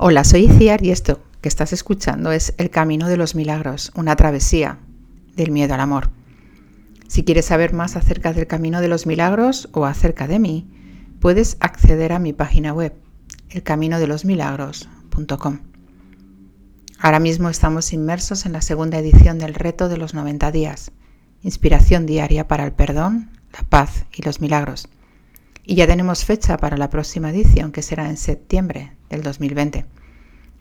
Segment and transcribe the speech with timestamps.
[0.00, 4.14] Hola, soy Iciar y esto que estás escuchando es El Camino de los Milagros, una
[4.14, 4.78] travesía
[5.34, 6.10] del miedo al amor.
[7.08, 10.70] Si quieres saber más acerca del Camino de los Milagros o acerca de mí,
[11.18, 12.94] puedes acceder a mi página web,
[13.50, 15.58] elcaminodelosmilagros.com.
[17.00, 20.92] Ahora mismo estamos inmersos en la segunda edición del reto de los 90 días,
[21.42, 24.88] inspiración diaria para el perdón, la paz y los milagros.
[25.70, 29.84] Y ya tenemos fecha para la próxima edición, que será en septiembre del 2020.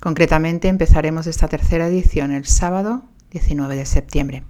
[0.02, 4.44] Concretamente empezaremos esta tercera edición el sábado 19 de septiembre.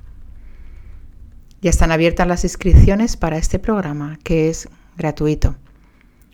[1.62, 4.68] Ya están abiertas las inscripciones para este programa que es
[4.98, 5.58] gratuito.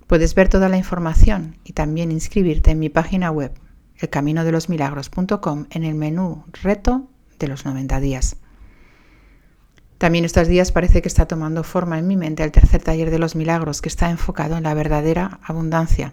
[0.07, 3.51] Puedes ver toda la información y también inscribirte en mi página web
[3.97, 7.09] elcaminodelosmilagros.com en el menú Reto
[7.39, 8.37] de los 90 días.
[10.03, 13.19] También estos días parece que está tomando forma en mi mente el tercer taller de
[13.19, 16.11] los milagros que está enfocado en la verdadera abundancia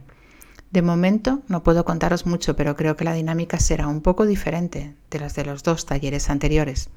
[0.70, 4.94] de momento no puedo contaros mucho, pero creo que la dinámica será un poco diferente
[5.10, 6.88] de las de los dos talleres anteriores.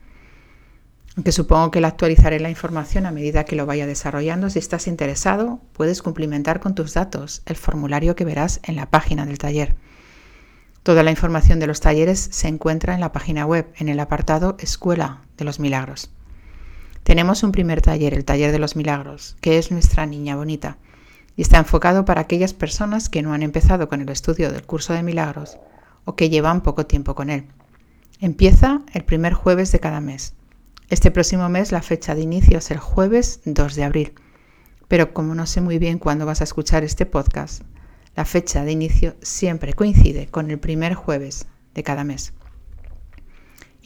[1.16, 4.52] Aunque supongo que la actualizaré la información a medida que lo vaya desarrollando.
[4.52, 9.26] Si estás interesado, puedes cumplimentar con tus datos el formulario que verás en la página
[9.26, 9.76] del taller.
[10.84, 14.58] Toda la información de los talleres se encuentra en la página web, en el apartado
[14.60, 16.12] Escuela de los Milagros.
[17.04, 20.78] Tenemos un primer taller, el Taller de los Milagros, que es nuestra niña bonita
[21.36, 24.94] y está enfocado para aquellas personas que no han empezado con el estudio del curso
[24.94, 25.58] de milagros
[26.06, 27.48] o que llevan poco tiempo con él.
[28.20, 30.34] Empieza el primer jueves de cada mes.
[30.90, 34.14] Este próximo mes la fecha de inicio es el jueves 2 de abril,
[34.88, 37.64] pero como no sé muy bien cuándo vas a escuchar este podcast,
[38.16, 42.34] la fecha de inicio siempre coincide con el primer jueves de cada mes.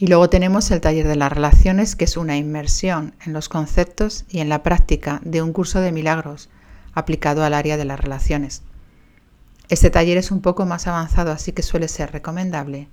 [0.00, 4.24] Y luego tenemos el taller de las relaciones, que es una inmersión en los conceptos
[4.28, 6.50] y en la práctica de un curso de milagros
[6.94, 8.62] aplicado al área de las relaciones.
[9.68, 12.86] Este taller es un poco más avanzado, así que suele ser recomendable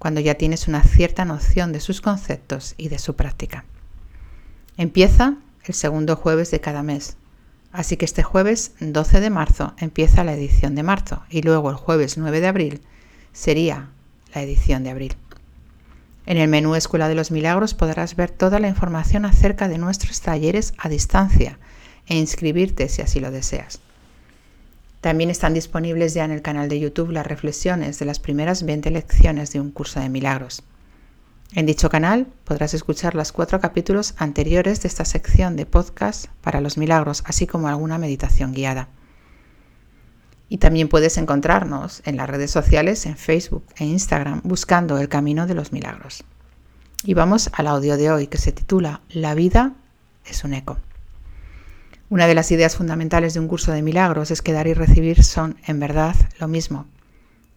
[0.00, 3.64] cuando ya tienes una cierta noción de sus conceptos y de su práctica.
[4.76, 7.16] Empieza el segundo jueves de cada mes,
[7.70, 11.76] así que este jueves 12 de marzo empieza la edición de marzo y luego el
[11.76, 12.80] jueves 9 de abril
[13.32, 13.90] sería
[14.34, 15.16] la edición de abril.
[16.28, 20.20] En el menú Escuela de los Milagros podrás ver toda la información acerca de nuestros
[20.20, 21.58] talleres a distancia
[22.06, 23.80] e inscribirte si así lo deseas.
[25.00, 28.90] También están disponibles ya en el canal de YouTube las reflexiones de las primeras 20
[28.90, 30.62] lecciones de un curso de milagros.
[31.54, 36.60] En dicho canal podrás escuchar los cuatro capítulos anteriores de esta sección de podcast para
[36.60, 38.88] los milagros, así como alguna meditación guiada.
[40.48, 45.46] Y también puedes encontrarnos en las redes sociales, en Facebook e Instagram, buscando el camino
[45.46, 46.24] de los milagros.
[47.04, 49.74] Y vamos al audio de hoy que se titula La vida
[50.24, 50.78] es un eco.
[52.10, 55.22] Una de las ideas fundamentales de un curso de milagros es que dar y recibir
[55.22, 56.86] son, en verdad, lo mismo,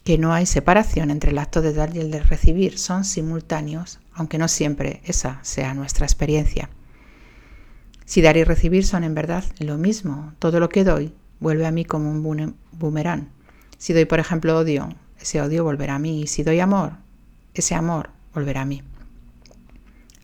[0.03, 3.99] que no hay separación entre el acto de dar y el de recibir, son simultáneos,
[4.13, 6.69] aunque no siempre esa sea nuestra experiencia.
[8.05, 11.71] Si dar y recibir son en verdad lo mismo, todo lo que doy vuelve a
[11.71, 13.27] mí como un boomerang.
[13.77, 14.87] Si doy, por ejemplo, odio,
[15.19, 16.93] ese odio volverá a mí, y si doy amor,
[17.53, 18.83] ese amor volverá a mí.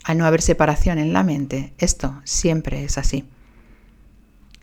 [0.06, 3.26] Al no haber separación en la mente, esto siempre es así.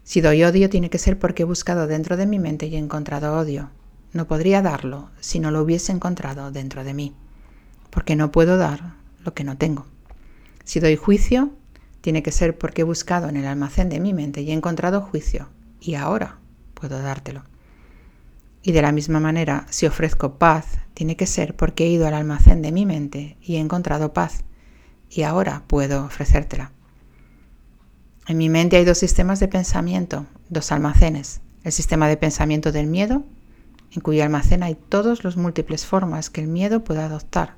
[0.04, 2.78] Si doy odio tiene que ser porque he buscado dentro de mi mente y he
[2.78, 3.70] encontrado odio.
[4.12, 7.14] No podría darlo si no lo hubiese encontrado dentro de mí,
[7.90, 8.94] porque no puedo dar
[9.24, 9.86] lo que no tengo.
[10.64, 11.50] Si doy juicio,
[12.00, 15.00] tiene que ser porque he buscado en el almacén de mi mente y he encontrado
[15.00, 15.48] juicio,
[15.80, 16.38] y ahora
[16.88, 17.44] dártelo.
[18.62, 22.14] Y de la misma manera, si ofrezco paz, tiene que ser porque he ido al
[22.14, 24.44] almacén de mi mente y he encontrado paz,
[25.10, 26.72] y ahora puedo ofrecértela.
[28.26, 31.42] En mi mente hay dos sistemas de pensamiento, dos almacenes.
[31.62, 33.22] El sistema de pensamiento del miedo,
[33.92, 37.56] en cuyo almacén hay todas las múltiples formas que el miedo puede adoptar,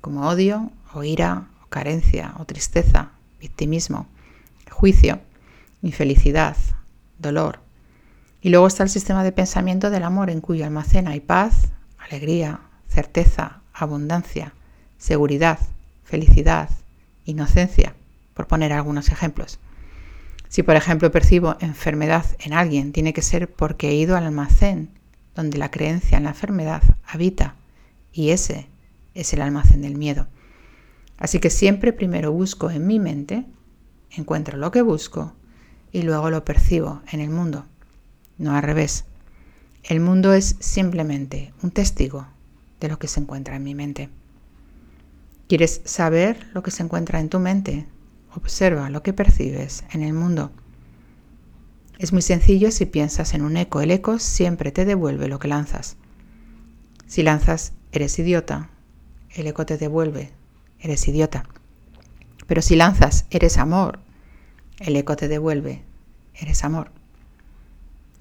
[0.00, 4.06] como odio, o ira, o carencia, o tristeza, victimismo,
[4.70, 5.20] juicio,
[5.82, 6.56] infelicidad,
[7.18, 7.60] dolor.
[8.40, 11.68] Y luego está el sistema de pensamiento del amor, en cuyo almacén hay paz,
[11.98, 14.54] alegría, certeza, abundancia,
[14.96, 15.58] seguridad,
[16.04, 16.70] felicidad,
[17.24, 17.94] inocencia,
[18.34, 19.58] por poner algunos ejemplos.
[20.48, 24.90] Si, por ejemplo, percibo enfermedad en alguien, tiene que ser porque he ido al almacén
[25.34, 27.54] donde la creencia en la enfermedad habita
[28.12, 28.66] y ese
[29.14, 30.26] es el almacén del miedo.
[31.18, 33.44] Así que siempre primero busco en mi mente,
[34.10, 35.34] encuentro lo que busco
[35.92, 37.66] y luego lo percibo en el mundo,
[38.38, 39.04] no al revés.
[39.82, 42.26] El mundo es simplemente un testigo
[42.80, 44.08] de lo que se encuentra en mi mente.
[45.48, 47.86] ¿Quieres saber lo que se encuentra en tu mente?
[48.34, 50.52] Observa lo que percibes en el mundo.
[51.98, 53.80] Es muy sencillo si piensas en un eco.
[53.80, 55.96] El eco siempre te devuelve lo que lanzas.
[57.06, 58.70] Si lanzas, eres idiota,
[59.34, 60.30] el eco te devuelve,
[60.80, 61.44] eres idiota.
[62.46, 64.00] Pero si lanzas, eres amor,
[64.78, 65.82] el eco te devuelve,
[66.34, 66.92] eres amor.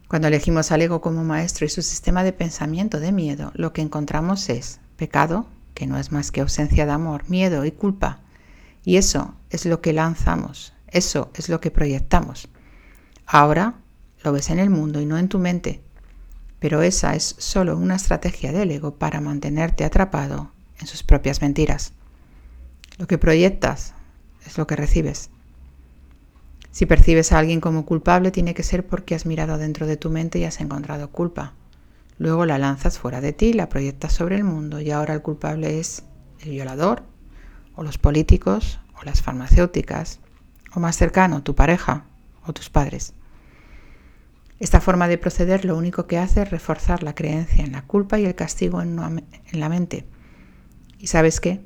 [0.07, 3.81] Cuando elegimos al ego como maestro y su sistema de pensamiento de miedo, lo que
[3.81, 8.19] encontramos es pecado, que no es más que ausencia de amor, miedo y culpa.
[8.85, 12.47] Y eso es lo que lanzamos, eso es lo que proyectamos.
[13.25, 13.73] Ahora
[14.23, 15.81] lo ves en el mundo y no en tu mente,
[16.59, 21.91] pero esa es solo una estrategia del ego para mantenerte atrapado en sus propias mentiras.
[22.97, 23.93] Lo que proyectas
[24.45, 25.29] es lo que recibes.
[26.77, 30.11] Si percibes a alguien como culpable, tiene que ser porque has mirado dentro de tu
[30.11, 31.53] mente y has encontrado culpa.
[32.19, 35.79] Luego la lanzas fuera de ti, la proyectas sobre el mundo y ahora el culpable
[35.79, 36.03] es
[36.39, 37.01] el violador,
[37.73, 40.19] o los políticos, o las farmacéuticas,
[40.71, 42.05] o más cercano, tu pareja
[42.45, 43.15] o tus padres.
[44.59, 48.19] Esta forma de proceder lo único que hace es reforzar la creencia en la culpa
[48.19, 48.97] y el castigo en,
[49.51, 50.05] la mente.
[50.99, 51.59] ¿Y sabes qué?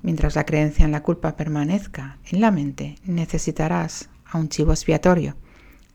[0.00, 5.36] Mientras la creencia en la culpa permanezca en la mente, necesitarás a un chivo expiatorio.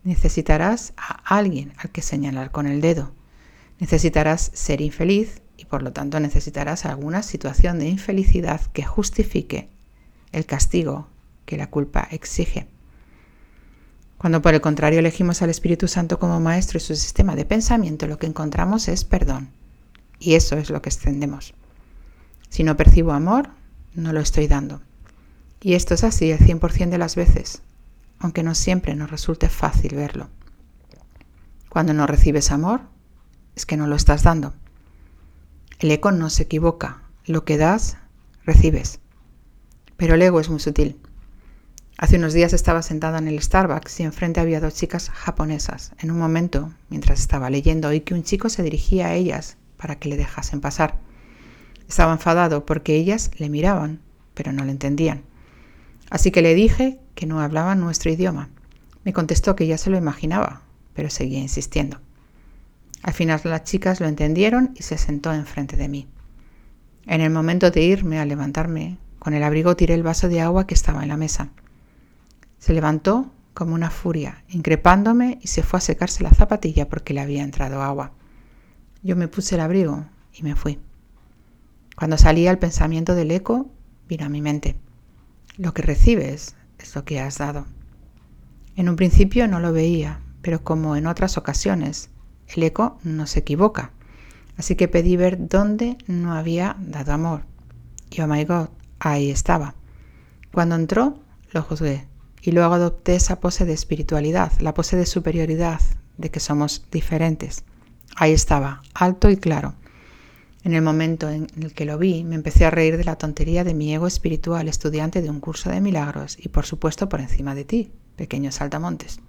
[0.03, 3.11] Necesitarás a alguien al que señalar con el dedo.
[3.79, 9.69] Necesitarás ser infeliz y por lo tanto necesitarás alguna situación de infelicidad que justifique
[10.31, 11.07] el castigo
[11.45, 12.67] que la culpa exige.
[14.17, 18.07] Cuando por el contrario elegimos al Espíritu Santo como maestro y su sistema de pensamiento,
[18.07, 19.49] lo que encontramos es perdón.
[20.19, 21.53] Y eso es lo que extendemos.
[22.49, 23.49] Si no percibo amor,
[23.95, 24.81] no lo estoy dando.
[25.61, 27.61] Y esto es así el 100% de las veces
[28.21, 30.29] aunque no siempre nos resulte fácil verlo.
[31.69, 32.81] Cuando no recibes amor,
[33.55, 34.53] es que no lo estás dando.
[35.79, 37.01] El eco no se equivoca.
[37.25, 37.97] Lo que das,
[38.45, 38.99] recibes.
[39.97, 40.99] Pero el ego es muy sutil.
[41.97, 45.91] Hace unos días estaba sentada en el Starbucks y enfrente había dos chicas japonesas.
[45.99, 49.97] En un momento, mientras estaba leyendo, oí que un chico se dirigía a ellas para
[49.97, 50.99] que le dejasen pasar.
[51.87, 53.99] Estaba enfadado porque ellas le miraban,
[54.33, 55.23] pero no le entendían.
[56.11, 58.49] Así que le dije que no hablaba nuestro idioma.
[59.05, 60.61] Me contestó que ya se lo imaginaba,
[60.93, 61.99] pero seguía insistiendo.
[63.01, 66.07] Al final las chicas lo entendieron y se sentó enfrente de mí.
[67.07, 70.67] En el momento de irme a levantarme, con el abrigo tiré el vaso de agua
[70.67, 71.49] que estaba en la mesa.
[72.59, 77.21] Se levantó como una furia, increpándome y se fue a secarse la zapatilla porque le
[77.21, 78.11] había entrado agua.
[79.01, 80.77] Yo me puse el abrigo y me fui.
[81.95, 83.71] Cuando salía el pensamiento del eco,
[84.09, 84.75] vino a mi mente.
[85.57, 87.65] Lo que recibes es lo que has dado.
[88.75, 92.09] En un principio no lo veía, pero como en otras ocasiones,
[92.47, 93.91] el eco no se equivoca.
[94.57, 97.41] Así que pedí ver dónde no había dado amor.
[98.09, 98.69] Y oh my god,
[98.99, 99.75] ahí estaba.
[100.53, 101.19] Cuando entró,
[101.51, 102.07] lo juzgué.
[102.41, 105.81] Y luego adopté esa pose de espiritualidad, la pose de superioridad,
[106.17, 107.63] de que somos diferentes.
[108.15, 109.75] Ahí estaba, alto y claro.
[110.63, 113.63] En el momento en el que lo vi, me empecé a reír de la tontería
[113.63, 117.55] de mi ego espiritual, estudiante de un curso de milagros, y por supuesto por encima
[117.55, 119.19] de ti, pequeño saltamontes.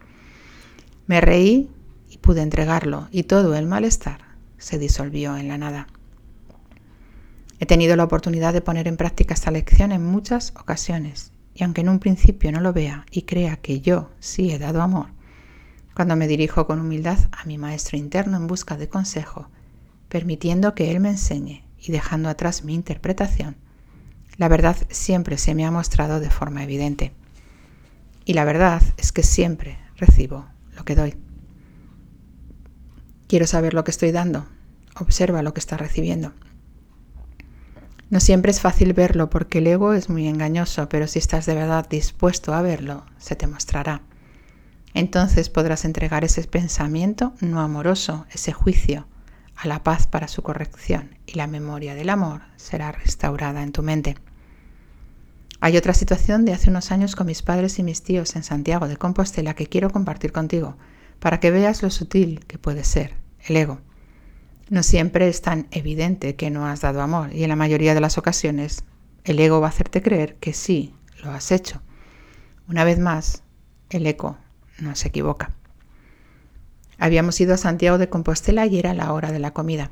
[1.07, 1.71] Me reí
[2.11, 4.21] y pude entregarlo, y todo el malestar
[4.59, 5.87] se disolvió en la nada.
[7.61, 11.81] He tenido la oportunidad de poner en práctica esta lección en muchas ocasiones, y aunque
[11.81, 15.07] en un principio no lo vea y crea que yo sí he dado amor,
[15.95, 19.49] cuando me dirijo con humildad a mi maestro interno en busca de consejo,
[20.13, 23.57] permitiendo que Él me enseñe y dejando atrás mi interpretación,
[24.37, 27.15] la verdad siempre se me ha mostrado de forma evidente.
[28.27, 30.45] Y la verdad es que siempre recibo
[30.77, 31.15] lo que doy.
[33.27, 34.47] Quiero saber lo que estoy dando.
[35.01, 36.35] Observa lo que estás recibiendo.
[38.11, 41.55] No siempre es fácil verlo porque el ego es muy engañoso, pero si estás de
[41.55, 44.03] verdad dispuesto a verlo, se te mostrará.
[44.93, 49.07] Entonces podrás entregar ese pensamiento no amoroso, ese juicio,
[49.57, 53.83] a la paz para su corrección y la memoria del amor será restaurada en tu
[53.83, 54.17] mente.
[55.61, 58.89] Hay otra situación de hace unos años con mis padres y mis tíos en Santiago
[58.89, 60.77] de Compostela que quiero compartir contigo
[61.21, 63.15] para que veas lo sutil que puede ser
[63.47, 63.81] el ego.
[64.71, 68.01] No siempre es tan evidente que no has dado amor y en la mayoría de
[68.01, 68.85] las ocasiones
[69.25, 71.81] el ego va a hacerte creer que sí lo has hecho.
[72.69, 73.43] Una vez más,
[73.91, 74.39] el ego
[74.81, 75.53] no se equivoca.
[77.03, 79.91] Habíamos ido a Santiago de Compostela y era la hora de la comida.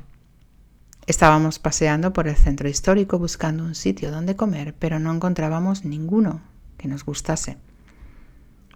[1.07, 6.39] Estábamos paseando por el centro histórico buscando un sitio donde comer, pero no encontrábamos ninguno
[6.77, 7.57] que nos gustase.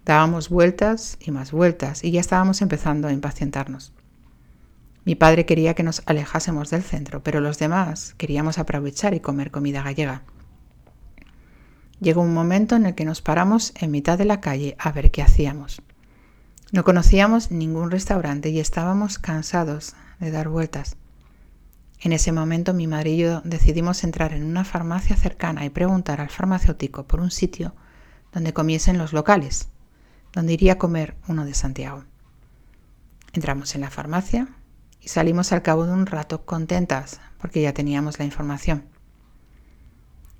[0.04, 3.94] Dábamos vueltas y más vueltas y ya estábamos empezando a impacientarnos.
[5.06, 9.50] Mi padre quería que nos alejásemos del centro, pero los demás queríamos aprovechar y comer
[9.50, 10.24] comida gallega.
[12.00, 15.10] Llegó un momento en el que nos paramos en mitad de la calle a ver
[15.10, 15.80] qué hacíamos.
[16.76, 20.98] No conocíamos ningún restaurante y estábamos cansados de dar vueltas.
[22.02, 26.20] En ese momento mi madre y yo decidimos entrar en una farmacia cercana y preguntar
[26.20, 27.74] al farmacéutico por un sitio
[28.30, 29.70] donde comiesen los locales,
[30.34, 32.04] donde iría a comer uno de Santiago.
[33.32, 34.46] Entramos en la farmacia
[35.00, 38.84] y salimos al cabo de un rato contentas porque ya teníamos la información.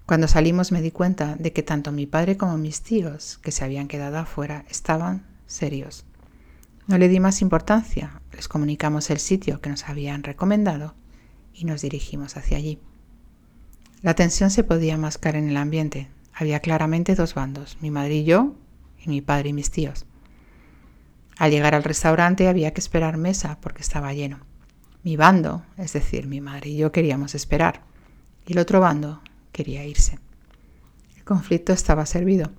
[0.05, 3.65] Cuando salimos me di cuenta de que tanto mi padre como mis tíos, que se
[3.65, 6.05] habían quedado afuera, estaban serios.
[6.87, 10.95] No le di más importancia, les comunicamos el sitio que nos habían recomendado
[11.53, 12.79] y nos dirigimos hacia allí.
[14.03, 16.09] La tensión se podía mascar en el ambiente.
[16.33, 18.55] Había claramente dos bandos, mi madre y yo,
[19.05, 20.07] y mi padre y mis tíos.
[21.39, 24.39] Al llegar al restaurante había que esperar mesa porque estaba lleno.
[25.03, 27.83] Mi bando, es decir, mi madre y yo queríamos esperar,
[28.47, 30.21] y el otro bando quería irse.
[31.17, 32.53] El conflicto estaba servido.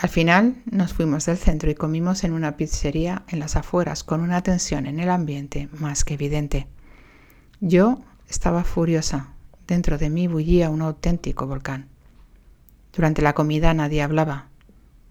[0.00, 4.20] Al final nos fuimos del centro y comimos en una pizzería en las afueras con
[4.20, 6.68] una tensión en el ambiente más que evidente.
[7.60, 9.30] Yo estaba furiosa.
[9.66, 11.88] Dentro de mí bullía un auténtico volcán.
[12.94, 14.46] Durante la comida nadie hablaba.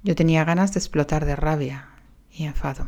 [0.04, 1.90] Yo tenía ganas de explotar de rabia
[2.32, 2.88] y enfado.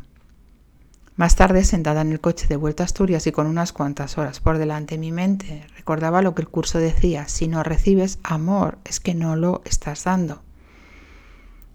[1.18, 4.40] Más tarde, sentada en el coche de vuelta a Asturias y con unas cuantas horas
[4.40, 9.02] por delante, mi mente recordaba lo que el curso decía, si no recibes amor es
[9.02, 10.44] que no lo estás dando.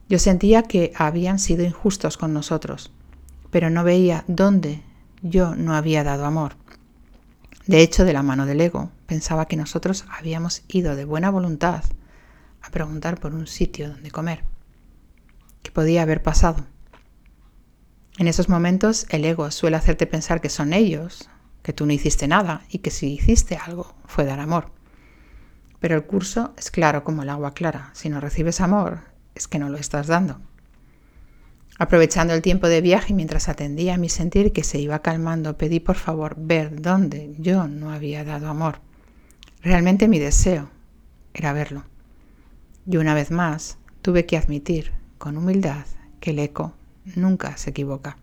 [0.09, 2.93] Yo sentía que habían sido injustos con nosotros,
[3.51, 4.83] pero no veía dónde
[5.23, 6.57] yo no había dado amor.
[7.67, 11.85] De hecho, de la mano del ego, pensaba que nosotros habíamos ido de buena voluntad
[12.61, 14.45] a preguntar por un sitio donde comer.
[15.63, 16.67] ¿Qué podía haber pasado?
[18.19, 21.31] En esos momentos el ego suele hacerte pensar que son ellos,
[21.63, 24.71] que tú no hiciste nada y que si hiciste algo fue dar amor.
[25.81, 27.91] Pero el curso es claro como el agua clara.
[27.95, 30.41] Si no recibes amor, es que no lo estás dando.
[31.79, 35.81] Aprovechando el tiempo de viaje mientras atendía a mi sentir que se iba calmando, pedí
[35.81, 38.79] por favor ver dónde yo no había dado amor.
[39.61, 40.71] Realmente mi deseo
[41.33, 41.85] era verlo.
[42.87, 45.87] Y una vez más tuve que admitir con humildad
[46.21, 46.75] que el eco
[47.17, 48.19] nunca se equivoca.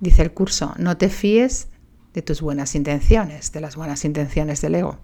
[0.00, 1.68] Dice el curso, no te fíes
[2.14, 4.98] de tus buenas intenciones, de las buenas intenciones del ego.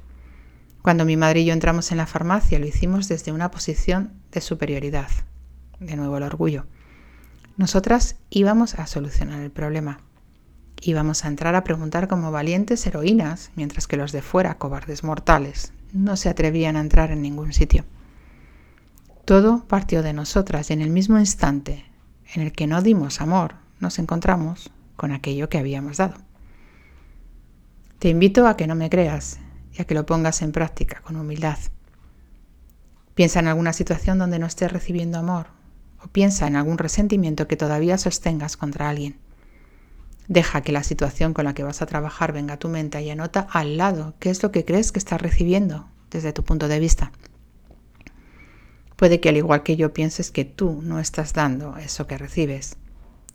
[0.89, 4.41] Cuando mi madre y yo entramos en la farmacia lo hicimos desde una posición de
[4.41, 5.11] superioridad.
[5.81, 6.65] De nuevo el orgullo.
[7.59, 10.01] Nosotras íbamos a solucionar el problema.
[10.81, 15.75] Íbamos a entrar a preguntar como valientes heroínas, mientras que los de fuera, cobardes mortales,
[15.93, 17.85] no se atrevían a entrar en ningún sitio.
[19.27, 21.85] Todo partió de nosotras y en el mismo instante
[22.33, 26.15] en el que no dimos amor, nos encontramos con aquello que habíamos dado.
[27.99, 29.39] Te invito a que no me creas
[29.79, 31.59] y a que lo pongas en práctica con humildad.
[33.15, 35.47] Piensa en alguna situación donde no estés recibiendo amor
[36.03, 39.17] o piensa en algún resentimiento que todavía sostengas contra alguien.
[40.27, 43.11] Deja que la situación con la que vas a trabajar venga a tu mente y
[43.11, 46.81] anota al lado qué es lo que crees que estás recibiendo desde tu punto de
[46.81, 47.13] vista.
[48.97, 52.77] Puede que al igual que yo pienses que tú no estás dando eso que recibes,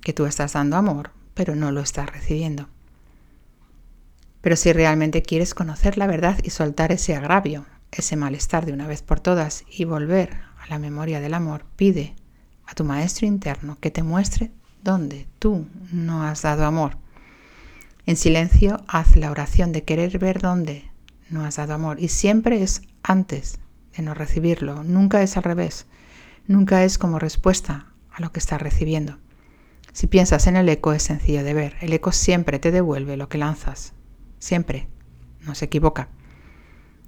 [0.02, 2.68] que tú estás dando amor, pero no lo estás recibiendo.
[4.44, 8.88] Pero si realmente quieres conocer la verdad y soltar ese agravio, ese malestar de una
[8.88, 12.14] vez por todas y volver a la memoria del amor, pide
[12.66, 14.52] a tu maestro interno que te muestre
[14.84, 16.98] dónde tú no has dado amor.
[18.06, 20.92] En silencio haz la oración de querer ver dónde
[21.30, 23.60] no has dado amor y siempre es antes
[23.96, 24.84] de no recibirlo.
[24.84, 25.86] Nunca es al revés.
[26.48, 29.20] Nunca es como respuesta a lo que estás recibiendo.
[29.94, 31.76] Si piensas en el eco es sencillo de ver.
[31.80, 33.94] El eco siempre te devuelve lo que lanzas.
[34.44, 34.90] Siempre.
[35.40, 36.10] No se equivoca.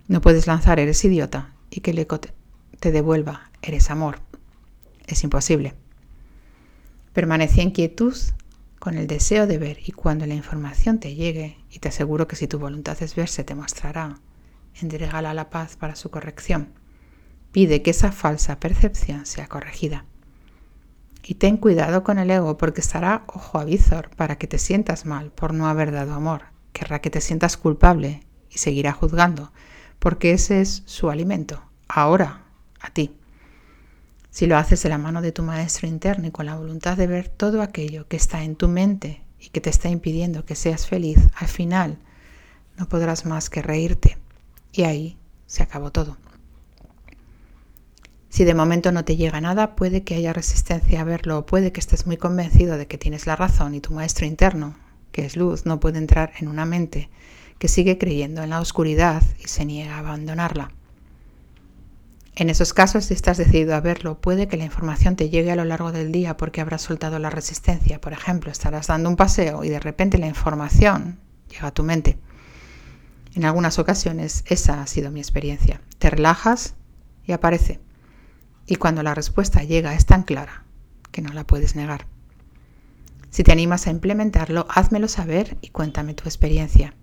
[0.07, 4.21] No puedes lanzar eres idiota y que el eco te, devuelva eres amor.
[5.05, 5.73] Es imposible.
[7.11, 8.15] Permanece en quietud
[8.79, 12.37] con el deseo de ver y cuando la información te llegue, y te aseguro que
[12.37, 14.21] si tu voluntad es ver se te mostrará,
[14.81, 16.69] entregala la paz para su corrección.
[17.51, 20.05] Pide que esa falsa percepción sea corregida.
[21.21, 25.05] Y ten cuidado con el ego porque estará ojo a visor para que te sientas
[25.05, 26.54] mal por no haber dado amor.
[26.75, 29.53] Querrá que te sientas culpable y seguirá juzgando
[29.97, 32.43] porque ese es su alimento, ahora,
[32.81, 33.15] a ti.
[34.29, 37.07] Si lo haces de la mano de tu maestro interno y con la voluntad de
[37.07, 40.85] ver todo aquello que está en tu mente y que te está impidiendo que seas
[40.85, 41.97] feliz, al final
[42.77, 44.17] no podrás más que reírte
[44.73, 46.17] y ahí se acabó todo.
[48.27, 51.71] Si de momento no te llega nada, puede que haya resistencia a verlo o puede
[51.71, 54.75] que estés muy convencido de que tienes la razón y tu maestro interno,
[55.15, 57.09] que es luz, no puede entrar en una mente
[57.57, 60.71] que sigue creyendo en la oscuridad y se niega a abandonarla.
[62.35, 65.55] En esos casos, si estás decidido a verlo, puede que la información te llegue a
[65.55, 68.01] lo largo del día porque habrás soltado la resistencia.
[68.01, 71.17] Por ejemplo, estarás dando un paseo y de repente la información
[71.49, 72.17] llega a tu mente.
[73.35, 75.79] En algunas ocasiones esa ha sido mi experiencia.
[75.97, 76.75] Te relajas
[77.23, 77.79] y aparece.
[78.67, 80.65] Y cuando la respuesta llega es tan clara
[81.13, 82.05] que no la puedes negar.
[83.35, 86.93] Si te animas a implementarlo, házmelo saber y cuéntame tu experiencia.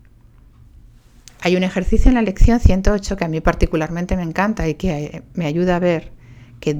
[1.42, 5.04] Hay un ejercicio en la lección 108 que a mí particularmente me encanta y que
[5.04, 6.10] eh, me ayuda a ver
[6.58, 6.72] que,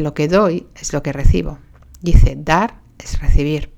[0.00, 1.58] lo que doy es lo que recibo.
[2.00, 3.72] Dice, dar es recibir.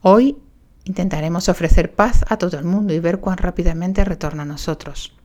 [0.00, 0.36] Hoy
[0.82, 5.16] intentaremos ofrecer paz a todo el mundo y ver cuán rápidamente retorna a nosotros.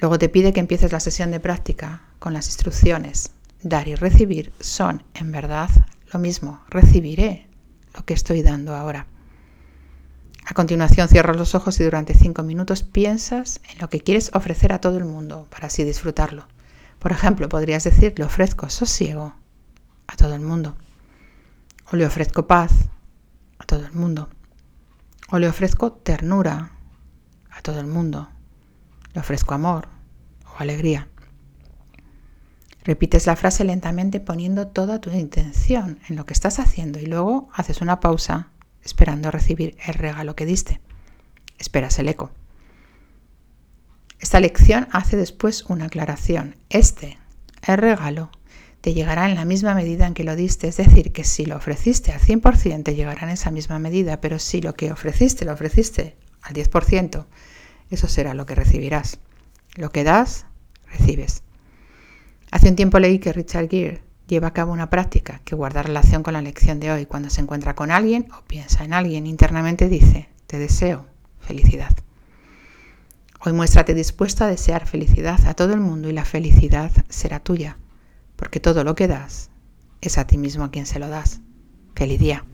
[0.00, 3.32] Luego te pide que empieces la sesión de práctica con las instrucciones.
[3.60, 5.68] Dar y recibir son, en verdad,
[6.12, 6.62] lo mismo.
[6.68, 7.48] Recibiré
[7.94, 9.06] lo que estoy dando ahora.
[10.44, 14.72] A continuación cierras los ojos y durante cinco minutos piensas en lo que quieres ofrecer
[14.72, 16.46] a todo el mundo para así disfrutarlo.
[16.98, 19.34] Por ejemplo, podrías decir, le ofrezco sosiego
[20.06, 20.76] a todo el mundo.
[21.92, 22.72] O le ofrezco paz
[23.58, 24.28] a todo el mundo.
[25.30, 26.72] O le ofrezco ternura
[27.50, 28.28] a todo el mundo.
[29.14, 29.88] Le ofrezco amor
[30.46, 31.08] o alegría.
[32.84, 37.48] Repites la frase lentamente poniendo toda tu intención en lo que estás haciendo y luego
[37.52, 38.48] haces una pausa
[38.82, 40.80] esperando recibir el regalo que diste.
[41.58, 42.30] Esperas el eco.
[44.18, 46.56] Esta lección hace después una aclaración.
[46.70, 47.18] Este,
[47.66, 48.30] el regalo,
[48.80, 51.56] te llegará en la misma medida en que lo diste, es decir, que si lo
[51.56, 55.52] ofreciste al 100% te llegará en esa misma medida, pero si lo que ofreciste lo
[55.52, 57.26] ofreciste al 10%,
[57.90, 59.18] eso será lo que recibirás.
[59.74, 60.46] Lo que das,
[60.86, 61.42] recibes.
[62.50, 66.22] Hace un tiempo leí que Richard Gere lleva a cabo una práctica que guarda relación
[66.22, 67.06] con la lección de hoy.
[67.06, 71.06] Cuando se encuentra con alguien o piensa en alguien, internamente dice, te deseo
[71.38, 71.90] felicidad.
[73.40, 77.78] Hoy muéstrate dispuesto a desear felicidad a todo el mundo y la felicidad será tuya,
[78.36, 79.50] porque todo lo que das
[80.00, 81.40] es a ti mismo a quien se lo das.
[81.94, 82.44] Feliz día.